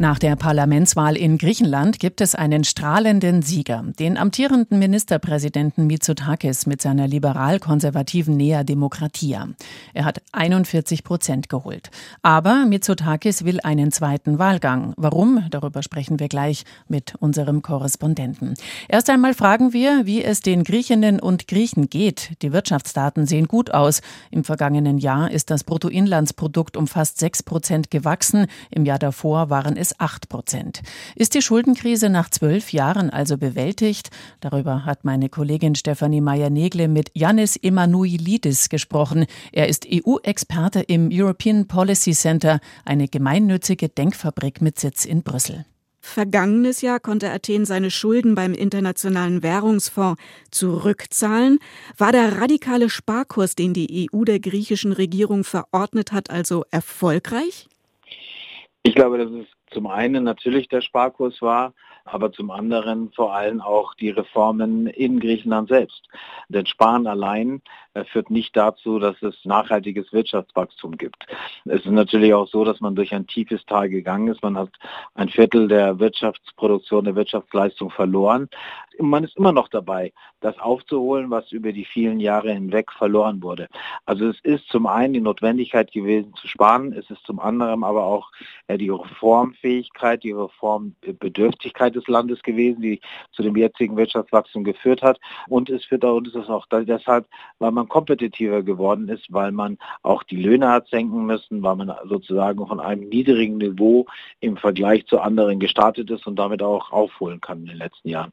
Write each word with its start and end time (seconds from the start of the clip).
Nach 0.00 0.18
der 0.18 0.34
Parlamentswahl 0.34 1.14
in 1.14 1.36
Griechenland 1.36 1.98
gibt 1.98 2.22
es 2.22 2.34
einen 2.34 2.64
strahlenden 2.64 3.42
Sieger, 3.42 3.84
den 3.98 4.16
amtierenden 4.16 4.78
Ministerpräsidenten 4.78 5.86
Mitsotakis 5.86 6.64
mit 6.64 6.80
seiner 6.80 7.06
liberal-konservativen 7.06 8.34
Nea 8.34 8.64
Demokratia. 8.64 9.50
Er 9.92 10.06
hat 10.06 10.22
41 10.32 11.04
Prozent 11.04 11.50
geholt. 11.50 11.90
Aber 12.22 12.64
Mitsotakis 12.64 13.44
will 13.44 13.60
einen 13.60 13.92
zweiten 13.92 14.38
Wahlgang. 14.38 14.94
Warum? 14.96 15.44
Darüber 15.50 15.82
sprechen 15.82 16.18
wir 16.18 16.28
gleich 16.28 16.64
mit 16.88 17.16
unserem 17.18 17.60
Korrespondenten. 17.60 18.54
Erst 18.88 19.10
einmal 19.10 19.34
fragen 19.34 19.74
wir, 19.74 20.06
wie 20.06 20.24
es 20.24 20.40
den 20.40 20.64
Griechinnen 20.64 21.20
und 21.20 21.46
Griechen 21.46 21.90
geht. 21.90 22.40
Die 22.40 22.54
Wirtschaftsdaten 22.54 23.26
sehen 23.26 23.48
gut 23.48 23.74
aus. 23.74 24.00
Im 24.30 24.44
vergangenen 24.44 24.96
Jahr 24.96 25.30
ist 25.30 25.50
das 25.50 25.62
Bruttoinlandsprodukt 25.62 26.78
um 26.78 26.86
fast 26.86 27.18
sechs 27.18 27.42
Prozent 27.42 27.90
gewachsen. 27.90 28.46
Im 28.70 28.86
Jahr 28.86 28.98
davor 28.98 29.50
waren 29.50 29.76
es 29.76 29.89
8 29.98 30.28
Prozent. 30.28 30.82
Ist 31.16 31.34
die 31.34 31.42
Schuldenkrise 31.42 32.08
nach 32.08 32.30
zwölf 32.30 32.72
Jahren 32.72 33.10
also 33.10 33.38
bewältigt? 33.38 34.10
Darüber 34.40 34.84
hat 34.84 35.04
meine 35.04 35.28
Kollegin 35.28 35.74
Stefanie 35.74 36.20
Meyer-Negle 36.20 36.88
mit 36.88 37.10
Yannis 37.14 37.56
Emanuelidis 37.56 38.68
gesprochen. 38.68 39.26
Er 39.52 39.68
ist 39.68 39.86
EU-Experte 39.90 40.80
im 40.80 41.08
European 41.12 41.66
Policy 41.66 42.12
Center, 42.12 42.60
eine 42.84 43.08
gemeinnützige 43.08 43.88
Denkfabrik 43.88 44.60
mit 44.60 44.78
Sitz 44.78 45.04
in 45.04 45.22
Brüssel. 45.22 45.64
Vergangenes 46.00 46.80
Jahr 46.80 46.98
konnte 46.98 47.30
Athen 47.30 47.66
seine 47.66 47.90
Schulden 47.90 48.34
beim 48.34 48.54
Internationalen 48.54 49.42
Währungsfonds 49.42 50.20
zurückzahlen. 50.50 51.58
War 51.98 52.10
der 52.10 52.40
radikale 52.40 52.88
Sparkurs, 52.88 53.54
den 53.54 53.74
die 53.74 54.08
EU 54.10 54.24
der 54.24 54.40
griechischen 54.40 54.92
Regierung 54.92 55.44
verordnet 55.44 56.12
hat, 56.12 56.30
also 56.30 56.64
erfolgreich? 56.70 57.68
Ich 58.82 58.94
glaube, 58.94 59.18
dass 59.18 59.30
es 59.30 59.46
zum 59.70 59.86
einen 59.86 60.24
natürlich 60.24 60.68
der 60.68 60.80
Sparkurs 60.80 61.40
war, 61.42 61.74
aber 62.04 62.32
zum 62.32 62.50
anderen 62.50 63.12
vor 63.12 63.34
allem 63.34 63.60
auch 63.60 63.94
die 63.94 64.10
Reformen 64.10 64.86
in 64.86 65.20
Griechenland 65.20 65.68
selbst. 65.68 66.08
Denn 66.48 66.66
Sparen 66.66 67.06
allein 67.06 67.62
äh, 67.94 68.04
führt 68.04 68.30
nicht 68.30 68.56
dazu, 68.56 68.98
dass 68.98 69.20
es 69.22 69.34
nachhaltiges 69.44 70.12
Wirtschaftswachstum 70.12 70.96
gibt. 70.96 71.26
Es 71.64 71.84
ist 71.84 71.90
natürlich 71.90 72.32
auch 72.34 72.46
so, 72.46 72.64
dass 72.64 72.80
man 72.80 72.94
durch 72.94 73.14
ein 73.14 73.26
tiefes 73.26 73.64
Tal 73.66 73.88
gegangen 73.88 74.28
ist. 74.28 74.42
Man 74.42 74.56
hat 74.56 74.70
ein 75.14 75.28
Viertel 75.28 75.68
der 75.68 75.98
Wirtschaftsproduktion, 75.98 77.04
der 77.04 77.16
Wirtschaftsleistung 77.16 77.90
verloren. 77.90 78.48
Man 78.98 79.24
ist 79.24 79.36
immer 79.36 79.52
noch 79.52 79.68
dabei, 79.68 80.12
das 80.40 80.58
aufzuholen, 80.58 81.30
was 81.30 81.50
über 81.52 81.72
die 81.72 81.84
vielen 81.84 82.20
Jahre 82.20 82.52
hinweg 82.52 82.92
verloren 82.92 83.42
wurde. 83.42 83.68
Also 84.04 84.28
es 84.28 84.38
ist 84.42 84.68
zum 84.68 84.86
einen 84.86 85.14
die 85.14 85.20
Notwendigkeit 85.20 85.90
gewesen 85.90 86.34
zu 86.34 86.48
sparen, 86.48 86.92
es 86.92 87.08
ist 87.10 87.24
zum 87.24 87.40
anderen 87.40 87.82
aber 87.82 88.04
auch 88.04 88.30
äh, 88.66 88.78
die 88.78 88.90
Reformfähigkeit, 88.90 90.22
die 90.22 90.32
Reformbedürftigkeit 90.32 91.89
des 91.90 92.06
Landes 92.06 92.42
gewesen, 92.42 92.80
die 92.80 93.00
zu 93.32 93.42
dem 93.42 93.56
jetzigen 93.56 93.96
Wirtschaftswachstum 93.96 94.64
geführt 94.64 95.02
hat. 95.02 95.18
Und 95.48 95.70
es 95.70 95.84
führt 95.84 96.04
auch, 96.04 96.16
und 96.16 96.28
es 96.28 96.34
ist 96.34 96.48
auch 96.48 96.66
deshalb, 96.70 97.26
weil 97.58 97.72
man 97.72 97.88
kompetitiver 97.88 98.62
geworden 98.62 99.08
ist, 99.08 99.26
weil 99.30 99.52
man 99.52 99.78
auch 100.02 100.22
die 100.22 100.36
Löhne 100.36 100.68
hat 100.68 100.88
senken 100.88 101.26
müssen, 101.26 101.62
weil 101.62 101.76
man 101.76 101.92
sozusagen 102.08 102.66
von 102.66 102.80
einem 102.80 103.08
niedrigen 103.08 103.58
Niveau 103.58 104.06
im 104.40 104.56
Vergleich 104.56 105.06
zu 105.06 105.20
anderen 105.20 105.60
gestartet 105.60 106.10
ist 106.10 106.26
und 106.26 106.36
damit 106.36 106.62
auch 106.62 106.92
aufholen 106.92 107.40
kann 107.40 107.60
in 107.60 107.66
den 107.66 107.78
letzten 107.78 108.08
Jahren. 108.08 108.32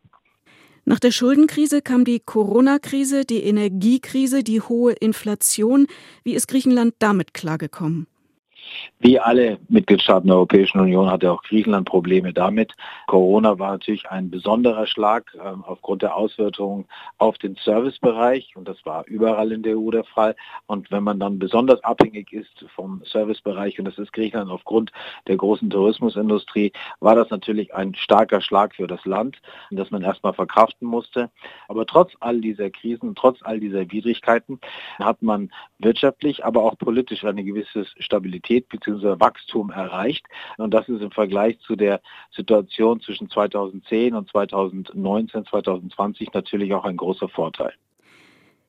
Nach 0.85 0.99
der 0.99 1.11
Schuldenkrise 1.11 1.81
kam 1.81 2.05
die 2.05 2.21
Corona-Krise, 2.21 3.25
die 3.25 3.43
Energiekrise, 3.43 4.41
die 4.41 4.61
hohe 4.61 4.93
Inflation. 4.93 5.87
Wie 6.23 6.33
ist 6.33 6.47
Griechenland 6.47 6.93
damit 6.99 7.33
klargekommen? 7.33 8.07
Wie 8.99 9.19
alle 9.19 9.59
Mitgliedstaaten 9.69 10.27
der 10.27 10.37
Europäischen 10.37 10.79
Union 10.79 11.09
hatte 11.11 11.31
auch 11.31 11.43
Griechenland 11.43 11.87
Probleme 11.87 12.33
damit. 12.33 12.73
Corona 13.05 13.59
war 13.59 13.71
natürlich 13.71 14.09
ein 14.09 14.29
besonderer 14.29 14.87
Schlag 14.87 15.33
äh, 15.35 15.39
aufgrund 15.63 16.01
der 16.01 16.15
Auswirkungen 16.15 16.85
auf 17.17 17.37
den 17.37 17.55
Servicebereich 17.63 18.55
und 18.55 18.67
das 18.67 18.83
war 18.85 19.05
überall 19.05 19.51
in 19.51 19.63
der 19.63 19.77
EU 19.77 19.91
der 19.91 20.03
Fall. 20.03 20.35
Und 20.65 20.91
wenn 20.91 21.03
man 21.03 21.19
dann 21.19 21.39
besonders 21.39 21.83
abhängig 21.83 22.33
ist 22.33 22.65
vom 22.75 23.03
Servicebereich 23.05 23.77
und 23.77 23.85
das 23.85 23.97
ist 23.97 24.13
Griechenland 24.13 24.49
aufgrund 24.49 24.91
der 25.27 25.37
großen 25.37 25.69
Tourismusindustrie, 25.69 26.71
war 26.99 27.15
das 27.15 27.29
natürlich 27.29 27.73
ein 27.75 27.93
starker 27.95 28.41
Schlag 28.41 28.75
für 28.75 28.87
das 28.87 29.05
Land, 29.05 29.37
das 29.71 29.91
man 29.91 30.01
erstmal 30.01 30.33
verkraften 30.33 30.87
musste. 30.87 31.29
Aber 31.67 31.85
trotz 31.85 32.13
all 32.19 32.41
dieser 32.41 32.69
Krisen, 32.69 33.15
trotz 33.15 33.39
all 33.43 33.59
dieser 33.59 33.89
Widrigkeiten 33.91 34.59
hat 34.97 35.21
man 35.21 35.51
wirtschaftlich, 35.79 36.43
aber 36.43 36.63
auch 36.63 36.77
politisch 36.77 37.23
eine 37.23 37.43
gewisse 37.43 37.85
Stabilität 37.99 38.56
bzw. 38.65 39.19
Wachstum 39.19 39.69
erreicht. 39.69 40.25
Und 40.57 40.73
das 40.73 40.89
ist 40.89 41.01
im 41.01 41.11
Vergleich 41.11 41.59
zu 41.59 41.75
der 41.75 42.01
Situation 42.35 43.01
zwischen 43.01 43.29
2010 43.29 44.15
und 44.15 44.29
2019, 44.29 45.45
2020 45.45 46.33
natürlich 46.33 46.73
auch 46.73 46.85
ein 46.85 46.97
großer 46.97 47.29
Vorteil. 47.29 47.73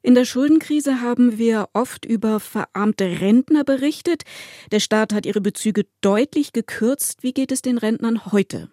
In 0.00 0.14
der 0.14 0.24
Schuldenkrise 0.24 1.00
haben 1.00 1.38
wir 1.38 1.68
oft 1.72 2.04
über 2.04 2.38
verarmte 2.38 3.20
Rentner 3.20 3.64
berichtet. 3.64 4.22
Der 4.70 4.80
Staat 4.80 5.12
hat 5.12 5.26
ihre 5.26 5.40
Bezüge 5.40 5.86
deutlich 6.00 6.52
gekürzt. 6.52 7.22
Wie 7.22 7.32
geht 7.32 7.50
es 7.50 7.62
den 7.62 7.78
Rentnern 7.78 8.26
heute? 8.32 8.70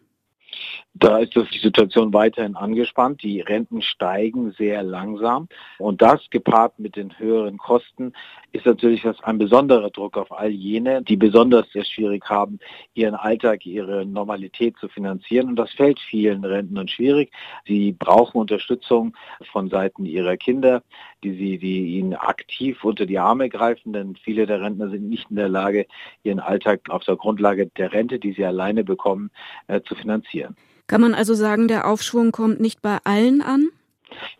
Da 0.93 1.17
ist 1.17 1.35
die 1.35 1.59
Situation 1.59 2.13
weiterhin 2.13 2.55
angespannt. 2.55 3.21
Die 3.21 3.41
Renten 3.41 3.81
steigen 3.81 4.51
sehr 4.51 4.81
langsam. 4.81 5.47
Und 5.77 6.01
das 6.01 6.21
gepaart 6.29 6.79
mit 6.79 6.95
den 6.95 7.17
höheren 7.19 7.57
Kosten 7.57 8.13
ist 8.53 8.65
natürlich 8.65 9.05
ein 9.23 9.37
besonderer 9.37 9.89
Druck 9.89 10.17
auf 10.17 10.31
all 10.31 10.49
jene, 10.49 11.01
die 11.03 11.17
besonders 11.17 11.69
sehr 11.71 11.83
schwierig 11.83 12.23
haben, 12.29 12.59
ihren 12.93 13.15
Alltag, 13.15 13.65
ihre 13.65 14.05
Normalität 14.05 14.77
zu 14.77 14.87
finanzieren. 14.87 15.49
Und 15.49 15.57
das 15.57 15.71
fällt 15.73 15.99
vielen 15.99 16.45
Rentnern 16.45 16.87
schwierig. 16.87 17.31
Sie 17.67 17.91
brauchen 17.91 18.37
Unterstützung 18.37 19.15
von 19.51 19.69
Seiten 19.69 20.05
ihrer 20.05 20.37
Kinder, 20.37 20.81
die 21.25 21.35
sie, 21.35 21.57
die 21.57 21.97
ihnen 21.97 22.13
aktiv 22.13 22.83
unter 22.83 23.05
die 23.05 23.17
Arme 23.17 23.49
greifen, 23.49 23.93
denn 23.93 24.15
viele 24.23 24.45
der 24.45 24.61
Rentner 24.61 24.89
sind 24.89 25.09
nicht 25.09 25.29
in 25.29 25.35
der 25.35 25.49
Lage, 25.49 25.87
ihren 26.23 26.39
Alltag 26.39 26.81
auf 26.89 27.03
der 27.03 27.15
Grundlage 27.15 27.67
der 27.77 27.91
Rente, 27.91 28.19
die 28.19 28.33
sie 28.33 28.45
alleine 28.45 28.83
bekommen, 28.83 29.31
äh, 29.67 29.81
zu 29.81 29.95
finanzieren. 29.95 30.55
Kann 30.87 31.01
man 31.01 31.15
also 31.15 31.33
sagen, 31.33 31.67
der 31.67 31.87
Aufschwung 31.87 32.31
kommt 32.31 32.59
nicht 32.59 32.81
bei 32.83 32.99
allen 33.03 33.41
an? 33.41 33.69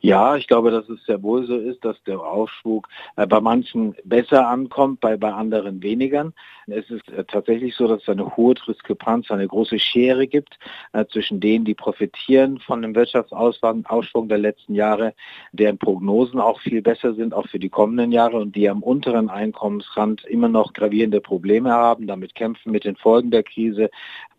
Ja, 0.01 0.35
ich 0.35 0.47
glaube, 0.47 0.71
dass 0.71 0.87
es 0.89 1.03
sehr 1.05 1.21
wohl 1.23 1.45
so 1.45 1.57
ist, 1.57 1.83
dass 1.83 2.01
der 2.03 2.19
Aufschwung 2.19 2.85
äh, 3.15 3.25
bei 3.25 3.39
manchen 3.39 3.95
besser 4.03 4.47
ankommt, 4.47 4.99
bei, 4.99 5.17
bei 5.17 5.33
anderen 5.33 5.81
weniger. 5.81 6.31
Es 6.67 6.89
ist 6.89 7.07
äh, 7.09 7.23
tatsächlich 7.23 7.75
so, 7.75 7.87
dass 7.87 8.01
es 8.01 8.09
eine 8.09 8.35
hohe 8.35 8.55
Diskrepanz, 8.55 9.31
eine 9.31 9.47
große 9.47 9.79
Schere 9.79 10.27
gibt 10.27 10.59
äh, 10.93 11.05
zwischen 11.05 11.39
denen, 11.39 11.65
die 11.65 11.73
profitieren 11.73 12.59
von 12.59 12.81
dem 12.81 12.95
Wirtschaftsausschwung 12.95 14.27
der 14.27 14.37
letzten 14.37 14.75
Jahre, 14.75 15.13
deren 15.51 15.77
Prognosen 15.77 16.39
auch 16.39 16.59
viel 16.59 16.81
besser 16.81 17.13
sind, 17.13 17.33
auch 17.33 17.47
für 17.47 17.59
die 17.59 17.69
kommenden 17.69 18.11
Jahre 18.11 18.37
und 18.37 18.55
die 18.55 18.69
am 18.69 18.83
unteren 18.83 19.29
Einkommensrand 19.29 20.25
immer 20.25 20.49
noch 20.49 20.73
gravierende 20.73 21.21
Probleme 21.21 21.71
haben, 21.71 22.07
damit 22.07 22.35
kämpfen 22.35 22.71
mit 22.71 22.83
den 22.83 22.95
Folgen 22.95 23.31
der 23.31 23.43
Krise. 23.43 23.89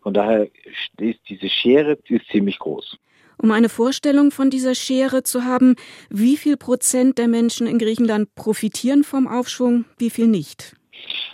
Von 0.07 0.13
daher 0.13 0.47
ist 0.99 1.19
diese 1.27 1.49
Schere 1.49 1.97
ist 2.07 2.29
ziemlich 2.31 2.59
groß. 2.59 2.95
Um 3.39 3.51
eine 3.51 3.67
Vorstellung 3.67 4.31
von 4.31 4.49
dieser 4.49 4.73
Schere 4.73 5.23
zu 5.23 5.43
haben, 5.43 5.75
wie 6.09 6.37
viel 6.37 6.55
Prozent 6.55 7.17
der 7.17 7.27
Menschen 7.27 7.67
in 7.67 7.77
Griechenland 7.77 8.33
profitieren 8.33 9.03
vom 9.03 9.27
Aufschwung, 9.27 9.83
wie 9.97 10.09
viel 10.09 10.27
nicht? 10.27 10.76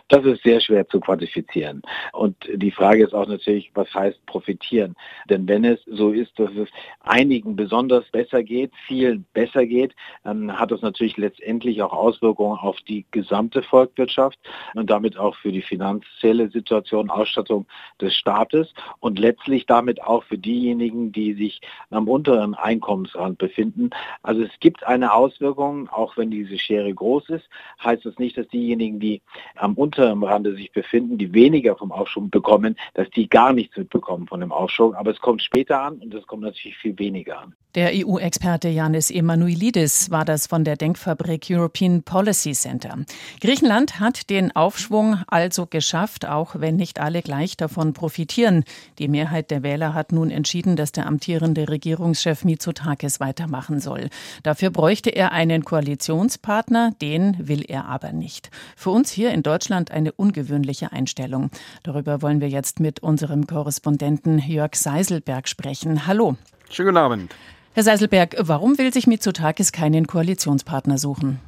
Das 0.09 0.25
ist 0.25 0.43
sehr 0.43 0.59
schwer 0.59 0.87
zu 0.87 0.99
quantifizieren. 0.99 1.81
Und 2.11 2.35
die 2.53 2.71
Frage 2.71 3.03
ist 3.03 3.13
auch 3.13 3.27
natürlich, 3.27 3.71
was 3.73 3.91
heißt 3.93 4.25
profitieren? 4.25 4.95
Denn 5.29 5.47
wenn 5.47 5.63
es 5.63 5.79
so 5.85 6.11
ist, 6.11 6.37
dass 6.37 6.51
es 6.55 6.69
einigen 6.99 7.55
besonders 7.55 8.07
besser 8.11 8.43
geht, 8.43 8.71
vielen 8.85 9.25
besser 9.33 9.65
geht, 9.65 9.95
dann 10.23 10.59
hat 10.59 10.71
das 10.71 10.81
natürlich 10.81 11.17
letztendlich 11.17 11.81
auch 11.81 11.93
Auswirkungen 11.93 12.59
auf 12.59 12.77
die 12.81 13.05
gesamte 13.11 13.63
Volkswirtschaft 13.63 14.37
und 14.75 14.89
damit 14.89 15.17
auch 15.17 15.35
für 15.37 15.51
die 15.51 15.61
finanzielle 15.61 16.49
Situation, 16.49 17.09
Ausstattung 17.09 17.65
des 18.01 18.13
Staates 18.13 18.73
und 18.99 19.17
letztlich 19.19 19.65
damit 19.65 20.01
auch 20.03 20.23
für 20.25 20.37
diejenigen, 20.37 21.11
die 21.11 21.33
sich 21.33 21.61
am 21.89 22.07
unteren 22.07 22.55
Einkommensrand 22.55 23.37
befinden. 23.37 23.89
Also 24.21 24.43
es 24.43 24.51
gibt 24.59 24.83
eine 24.85 25.13
Auswirkung, 25.13 25.89
auch 25.89 26.17
wenn 26.17 26.29
diese 26.29 26.57
Schere 26.57 26.93
groß 26.93 27.29
ist, 27.29 27.49
heißt 27.83 28.05
das 28.05 28.19
nicht, 28.19 28.37
dass 28.37 28.47
diejenigen, 28.49 28.99
die 28.99 29.21
am 29.55 29.75
unteren 29.75 30.23
Rande 30.23 30.55
sich 30.55 30.71
befinden, 30.71 31.17
die 31.17 31.33
weniger 31.33 31.75
vom 31.75 31.91
Aufschwung 31.91 32.29
bekommen, 32.29 32.75
dass 32.93 33.09
die 33.11 33.27
gar 33.29 33.53
nichts 33.53 33.77
mitbekommen 33.77 34.27
von 34.27 34.39
dem 34.39 34.51
Aufschwung. 34.51 34.95
Aber 34.95 35.11
es 35.11 35.19
kommt 35.19 35.41
später 35.41 35.81
an 35.81 35.99
und 35.99 36.13
es 36.13 36.25
kommt 36.27 36.43
natürlich 36.43 36.77
viel 36.77 36.97
weniger 36.97 37.39
an. 37.39 37.55
Der 37.75 37.91
EU-Experte 37.91 38.69
Yanis 38.69 39.09
Emanuelidis 39.09 40.11
war 40.11 40.25
das 40.25 40.45
von 40.45 40.63
der 40.63 40.75
Denkfabrik 40.75 41.47
European 41.49 42.03
Policy 42.03 42.51
Center. 42.51 42.99
Griechenland 43.41 43.99
hat 43.99 44.29
den 44.29 44.55
Aufschwung 44.55 45.17
also 45.25 45.65
geschafft, 45.65 46.27
auch 46.27 46.55
wenn 46.59 46.75
nicht 46.75 46.99
alle 46.99 47.23
gleich 47.23 47.57
davon 47.57 47.93
profitieren. 47.93 48.63
Die 48.99 49.07
Mehrheit 49.07 49.49
der 49.49 49.63
Wähler 49.63 49.95
hat 49.95 50.11
nun 50.11 50.29
entschieden, 50.29 50.75
dass 50.75 50.91
der 50.91 51.07
amtierende 51.07 51.67
Regierungschef 51.67 52.43
Mitsotakis 52.45 53.19
weitermachen 53.19 53.79
soll. 53.79 54.09
Dafür 54.43 54.69
bräuchte 54.69 55.09
er 55.09 55.31
einen 55.31 55.65
Koalitionspartner, 55.65 56.91
den 57.01 57.35
will 57.39 57.65
er 57.67 57.85
aber 57.85 58.11
nicht. 58.11 58.51
Für 58.75 58.91
uns 58.91 59.11
hier 59.11 59.31
in 59.31 59.41
Deutschland 59.43 59.91
eine 59.91 60.11
ungewöhnliche 60.13 60.91
Einstellung. 60.91 61.51
Darüber 61.83 62.21
wollen 62.21 62.41
wir 62.41 62.49
jetzt 62.49 62.79
mit 62.79 63.01
unserem 63.01 63.45
Korrespondenten 63.45 64.39
Jörg 64.39 64.75
Seiselberg 64.75 65.47
sprechen. 65.47 66.07
Hallo. 66.07 66.35
Schönen 66.69 66.87
guten 66.87 66.97
Abend. 66.97 67.35
Herr 67.73 67.83
Seiselberg, 67.83 68.35
warum 68.39 68.77
will 68.77 68.93
sich 68.93 69.07
Mitsotakis 69.07 69.71
keinen 69.71 70.07
Koalitionspartner 70.07 70.97
suchen? 70.97 71.39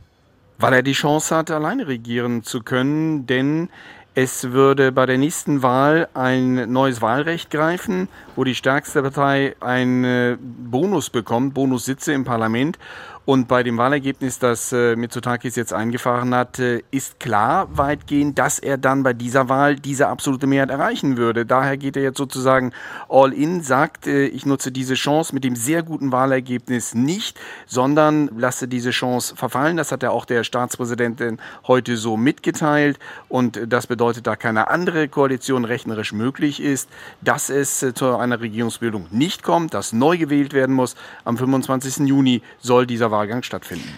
Weil 0.57 0.74
er 0.74 0.83
die 0.83 0.94
Chance 0.94 1.36
hat, 1.36 1.51
alleine 1.51 1.88
regieren 1.88 2.44
zu 2.44 2.62
können, 2.62 3.27
denn 3.27 3.69
es 4.18 4.51
würde 4.51 4.94
bei 4.94 5.06
der 5.06 5.18
nächsten 5.18 5.62
Wahl 5.62 6.07
ein 6.13 6.71
neues 6.71 7.01
Wahlrecht 7.01 7.51
greifen, 7.51 8.07
wo 8.38 8.45
die 8.45 8.56
stärkste 8.56 9.01
Partei 9.03 9.57
einen 9.59 10.38
Bonus 10.71 11.09
bekommt, 11.09 11.53
Bonussitze 11.53 12.13
im 12.13 12.24
Parlament. 12.24 12.80
Und 13.25 13.48
bei 13.48 13.63
dem 13.63 13.80
Wahlergebnis, 13.80 14.38
das 14.38 14.72
äh, 14.72 14.95
Mitsotakis 14.95 15.56
jetzt 15.56 15.74
eingefahren 15.74 16.36
hat, 16.36 16.60
äh, 16.60 16.83
ist 16.92 17.19
klar 17.19 17.68
weitgehend, 17.75 18.38
dass 18.38 18.60
er 18.60 18.77
dann 18.77 19.01
bei 19.01 19.13
dieser 19.13 19.50
Wahl 19.50 19.75
diese 19.77 20.10
absolute 20.10 20.45
Mehrheit 20.45 20.69
erreichen 20.69 21.18
würde. 21.18 21.44
Daher 21.44 21.75
geht 21.77 21.98
er 21.98 22.04
jetzt 22.04 22.19
sozusagen 22.19 22.72
all 23.10 23.33
in, 23.33 23.62
sagt, 23.63 24.06
äh, 24.06 24.27
ich 24.27 24.45
nutze 24.45 24.72
diese 24.72 24.94
Chance 24.94 25.33
mit 25.33 25.44
dem 25.44 25.56
sehr 25.56 25.81
guten 25.81 26.12
Wahlergebnis 26.12 26.94
nicht, 26.94 27.39
sondern 27.66 28.30
lasse 28.38 28.68
diese 28.68 28.92
Chance 28.92 29.36
verfallen. 29.36 29.75
Das 29.75 29.92
hat 29.92 30.04
er 30.04 30.12
auch 30.12 30.25
der 30.25 30.44
Staatspräsidentin 30.44 31.39
heute 31.66 31.98
so 31.98 32.18
mitgeteilt. 32.18 33.00
Und 33.27 33.60
das 33.66 33.88
bedeutet, 33.88 34.27
da 34.27 34.36
keine 34.36 34.68
andere 34.68 35.07
Koalition 35.07 35.66
rechnerisch 35.66 36.13
möglich 36.13 36.62
ist, 36.62 36.89
dass 37.22 37.50
es 37.50 37.81
äh, 37.81 37.95
zu 37.95 38.16
einer 38.18 38.39
Regierungsbildung 38.39 39.07
nicht 39.10 39.42
kommt, 39.42 39.74
dass 39.74 39.94
neu 39.94 40.19
gewählt 40.19 40.54
werden 40.54 40.75
muss. 40.75 40.95
Am 41.24 41.39
25. 41.39 42.07
Juni 42.07 42.44
soll 42.60 42.86
dieser 42.86 43.14
Wahlgang 43.15 43.44
stattfinden. 43.44 43.97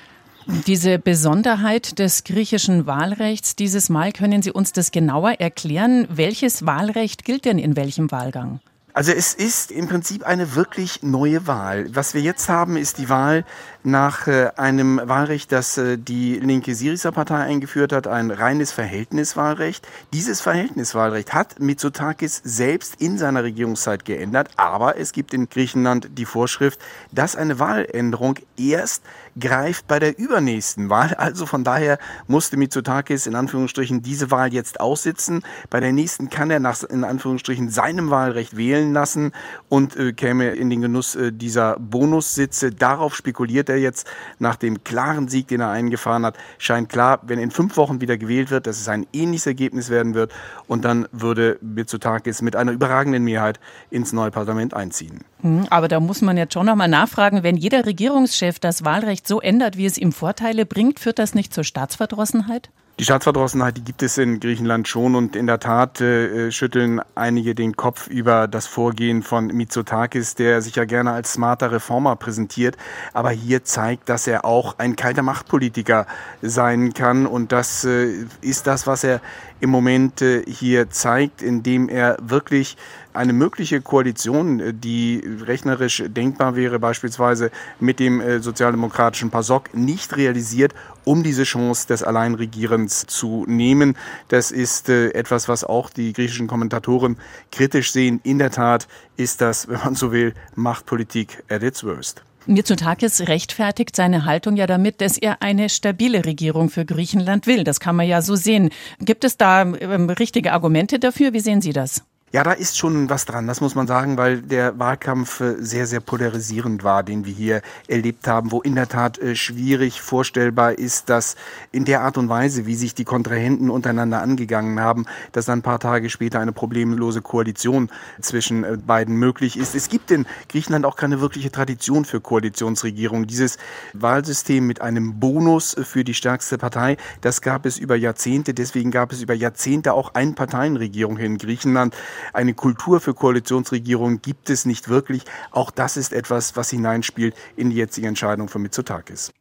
Diese 0.65 0.97
Besonderheit 0.97 1.99
des 1.99 2.23
griechischen 2.23 2.85
Wahlrechts 2.85 3.55
dieses 3.55 3.89
Mal, 3.89 4.13
können 4.13 4.41
Sie 4.41 4.51
uns 4.51 4.71
das 4.71 4.91
genauer 4.91 5.31
erklären? 5.39 6.07
Welches 6.09 6.65
Wahlrecht 6.65 7.25
gilt 7.25 7.43
denn 7.43 7.57
in 7.57 7.75
welchem 7.75 8.11
Wahlgang? 8.11 8.61
Also 8.97 9.11
es 9.11 9.35
ist 9.35 9.69
im 9.69 9.87
Prinzip 9.87 10.25
eine 10.25 10.55
wirklich 10.55 11.03
neue 11.03 11.45
Wahl. 11.45 11.85
Was 11.93 12.15
wir 12.15 12.21
jetzt 12.21 12.49
haben, 12.49 12.75
ist 12.77 12.97
die 12.97 13.09
Wahl 13.09 13.45
nach 13.83 14.25
äh, 14.25 14.49
einem 14.57 14.99
Wahlrecht, 15.03 15.51
das 15.51 15.77
äh, 15.77 15.99
die 15.99 16.39
linke 16.39 16.73
Syriza-Partei 16.73 17.37
eingeführt 17.37 17.93
hat, 17.93 18.07
ein 18.07 18.31
reines 18.31 18.71
Verhältniswahlrecht. 18.71 19.87
Dieses 20.13 20.41
Verhältniswahlrecht 20.41 21.35
hat 21.35 21.59
Mitsotakis 21.59 22.41
selbst 22.43 22.95
in 22.99 23.19
seiner 23.19 23.43
Regierungszeit 23.43 24.03
geändert, 24.03 24.49
aber 24.55 24.97
es 24.97 25.11
gibt 25.11 25.31
in 25.31 25.47
Griechenland 25.47 26.09
die 26.17 26.25
Vorschrift, 26.25 26.79
dass 27.11 27.35
eine 27.35 27.59
Wahländerung 27.59 28.39
erst 28.57 29.03
greift 29.39 29.87
bei 29.87 29.99
der 29.99 30.17
übernächsten 30.17 30.89
Wahl. 30.89 31.13
Also 31.13 31.45
von 31.45 31.63
daher 31.63 31.99
musste 32.25 32.57
Mitsotakis 32.57 33.27
in 33.27 33.35
Anführungsstrichen 33.35 34.01
diese 34.01 34.31
Wahl 34.31 34.53
jetzt 34.53 34.79
aussitzen. 34.79 35.43
Bei 35.69 35.79
der 35.79 35.93
nächsten 35.93 36.31
kann 36.31 36.49
er 36.49 36.59
nach 36.59 36.81
in 36.83 37.03
Anführungsstrichen 37.03 37.69
seinem 37.69 38.09
Wahlrecht 38.09 38.57
wählen 38.57 38.86
lassen 38.93 39.31
und 39.69 39.95
äh, 39.95 40.13
käme 40.13 40.49
in 40.49 40.69
den 40.69 40.81
Genuss 40.81 41.15
äh, 41.15 41.31
dieser 41.31 41.77
Bonussitze. 41.79 42.71
Darauf 42.71 43.15
spekuliert 43.15 43.69
er 43.69 43.77
jetzt 43.77 44.07
nach 44.39 44.55
dem 44.55 44.83
klaren 44.83 45.27
Sieg, 45.27 45.47
den 45.47 45.61
er 45.61 45.69
eingefahren 45.69 46.25
hat. 46.25 46.37
Scheint 46.57 46.89
klar, 46.89 47.19
wenn 47.23 47.39
in 47.39 47.51
fünf 47.51 47.77
Wochen 47.77 48.01
wieder 48.01 48.17
gewählt 48.17 48.51
wird, 48.51 48.67
dass 48.67 48.79
es 48.79 48.87
ein 48.87 49.05
ähnliches 49.13 49.47
Ergebnis 49.47 49.89
werden 49.89 50.13
wird 50.13 50.31
und 50.67 50.85
dann 50.85 51.07
würde 51.11 51.57
Mitsotakis 51.61 52.41
mit 52.41 52.55
einer 52.55 52.71
überragenden 52.71 53.23
Mehrheit 53.23 53.59
ins 53.89 54.13
neue 54.13 54.31
Parlament 54.31 54.73
einziehen. 54.73 55.21
Hm, 55.41 55.67
aber 55.69 55.87
da 55.87 55.99
muss 55.99 56.21
man 56.21 56.37
jetzt 56.37 56.53
schon 56.53 56.65
nochmal 56.65 56.87
nachfragen, 56.87 57.43
wenn 57.43 57.57
jeder 57.57 57.85
Regierungschef 57.85 58.59
das 58.59 58.83
Wahlrecht 58.83 59.27
so 59.27 59.39
ändert, 59.39 59.77
wie 59.77 59.85
es 59.85 59.97
ihm 59.97 60.11
Vorteile 60.11 60.65
bringt, 60.65 60.99
führt 60.99 61.19
das 61.19 61.35
nicht 61.35 61.53
zur 61.53 61.63
Staatsverdrossenheit? 61.63 62.69
Die 62.99 63.03
Staatsverdrossenheit, 63.03 63.77
die 63.77 63.83
gibt 63.83 64.01
es 64.01 64.17
in 64.17 64.39
Griechenland 64.39 64.87
schon 64.87 65.13
und 65.13 65.35
in 65.35 65.45
der 65.45 65.59
Tat 65.59 66.01
äh, 66.01 66.51
schütteln 66.51 66.99
einige 67.13 67.53
den 67.53 67.75
Kopf 67.75 68.07
über 68.07 68.47
das 68.47 68.65
Vorgehen 68.65 69.21
von 69.21 69.45
Mitsotakis, 69.45 70.33
der 70.33 70.63
sich 70.63 70.77
ja 70.77 70.85
gerne 70.85 71.11
als 71.11 71.33
smarter 71.33 71.71
Reformer 71.71 72.15
präsentiert, 72.15 72.75
aber 73.13 73.29
hier 73.29 73.63
zeigt, 73.63 74.09
dass 74.09 74.25
er 74.25 74.45
auch 74.45 74.79
ein 74.79 74.95
kalter 74.95 75.21
Machtpolitiker 75.21 76.07
sein 76.41 76.91
kann 76.95 77.27
und 77.27 77.51
das 77.51 77.85
äh, 77.85 78.25
ist 78.41 78.65
das, 78.65 78.87
was 78.87 79.03
er 79.03 79.21
im 79.59 79.69
Moment 79.69 80.21
äh, 80.21 80.43
hier 80.47 80.89
zeigt, 80.89 81.41
indem 81.41 81.89
er 81.89 82.17
wirklich 82.21 82.77
eine 83.13 83.33
mögliche 83.33 83.81
Koalition, 83.81 84.59
äh, 84.59 84.73
die 84.73 85.23
rechnerisch 85.45 86.03
denkbar 86.07 86.55
wäre, 86.55 86.79
beispielsweise 86.79 87.51
mit 87.79 87.99
dem 87.99 88.21
äh, 88.21 88.39
sozialdemokratischen 88.39 89.29
PASOK, 89.31 89.73
nicht 89.73 90.15
realisiert, 90.15 90.73
um 91.03 91.23
diese 91.23 91.43
Chance 91.43 91.87
des 91.87 92.03
Alleinregierens 92.03 93.05
zu 93.07 93.45
nehmen. 93.47 93.95
Das 94.27 94.51
ist 94.51 94.89
etwas, 94.89 95.47
was 95.47 95.63
auch 95.63 95.89
die 95.89 96.13
griechischen 96.13 96.47
Kommentatoren 96.47 97.17
kritisch 97.51 97.91
sehen. 97.91 98.19
In 98.23 98.39
der 98.39 98.51
Tat 98.51 98.87
ist 99.15 99.41
das, 99.41 99.67
wenn 99.69 99.79
man 99.79 99.95
so 99.95 100.11
will, 100.11 100.33
Machtpolitik 100.55 101.43
at 101.49 101.63
its 101.63 101.83
worst. 101.83 102.23
Mitsotakis 102.45 103.27
rechtfertigt 103.27 103.95
seine 103.95 104.25
Haltung 104.25 104.55
ja 104.55 104.67
damit, 104.67 105.01
dass 105.01 105.17
er 105.17 105.41
eine 105.41 105.69
stabile 105.69 106.25
Regierung 106.25 106.69
für 106.69 106.85
Griechenland 106.85 107.47
will. 107.47 107.63
Das 107.63 107.79
kann 107.79 107.95
man 107.95 108.07
ja 108.07 108.21
so 108.21 108.35
sehen. 108.35 108.69
Gibt 108.99 109.23
es 109.23 109.37
da 109.37 109.61
ähm, 109.61 110.09
richtige 110.09 110.53
Argumente 110.53 110.99
dafür? 110.99 111.33
Wie 111.33 111.41
sehen 111.41 111.61
Sie 111.61 111.73
das? 111.73 112.03
Ja, 112.33 112.43
da 112.43 112.51
ist 112.51 112.77
schon 112.77 113.09
was 113.09 113.23
dran, 113.23 113.47
das 113.47 113.61
muss 113.61 113.73
man 113.73 113.87
sagen, 113.87 114.17
weil 114.17 114.41
der 114.41 114.77
Wahlkampf 114.77 115.39
äh, 115.39 115.55
sehr, 115.59 115.87
sehr 115.87 116.01
polarisierend 116.01 116.83
war, 116.83 117.01
den 117.01 117.23
wir 117.23 117.33
hier 117.33 117.61
erlebt 117.87 118.27
haben, 118.27 118.51
wo 118.51 118.59
in 118.59 118.75
der 118.75 118.89
Tat 118.89 119.17
äh, 119.17 119.33
schwierig 119.33 120.01
vorstellbar 120.01 120.73
ist, 120.73 121.09
dass 121.09 121.37
in 121.71 121.85
der 121.85 122.01
Art 122.01 122.17
und 122.17 122.27
Weise, 122.27 122.65
wie 122.65 122.75
sich 122.75 122.93
die 122.93 123.05
Kontrahenten 123.05 123.69
untereinander 123.69 124.21
angegangen 124.21 124.81
haben, 124.81 125.05
dass 125.31 125.45
dann 125.45 125.59
ein 125.59 125.61
paar 125.61 125.79
Tage 125.79 126.09
später 126.09 126.41
eine 126.41 126.51
problemlose 126.51 127.21
Koalition 127.21 127.89
zwischen 128.19 128.65
äh, 128.65 128.75
beiden 128.75 129.15
möglich 129.15 129.55
ist. 129.55 129.73
Es 129.73 129.87
gibt 129.87 130.11
in 130.11 130.25
Griechenland 130.49 130.85
auch 130.85 130.97
keine 130.97 131.21
wirkliche 131.21 131.49
Tradition 131.49 132.03
für 132.03 132.19
Koalitionsregierung. 132.19 133.27
Dieses 133.27 133.57
Wahlsystem 133.93 134.67
mit 134.67 134.81
einem 134.81 135.17
Bonus 135.21 135.77
für 135.81 136.03
die 136.03 136.13
stärkste 136.13 136.57
Partei, 136.57 136.97
das 137.21 137.41
gab 137.41 137.65
es 137.65 137.77
über 137.77 137.95
Jahrzehnte. 137.95 138.53
Deswegen 138.53 138.91
gab 138.91 139.13
es 139.13 139.21
über 139.21 139.33
Jahrzehnte 139.33 139.93
auch 139.93 140.13
Einparteienregierung 140.13 141.15
in 141.19 141.37
Griechenland. 141.37 141.95
Eine 142.33 142.53
Kultur 142.53 142.99
für 142.99 143.13
Koalitionsregierungen 143.13 144.21
gibt 144.21 144.49
es 144.49 144.65
nicht 144.65 144.89
wirklich. 144.89 145.23
Auch 145.51 145.71
das 145.71 145.97
ist 145.97 146.13
etwas, 146.13 146.55
was 146.55 146.69
hineinspielt 146.69 147.35
in 147.55 147.69
die 147.69 147.77
jetzige 147.77 148.07
Entscheidung 148.07 148.49
von 148.49 148.61
Mitsotakis. 148.61 149.31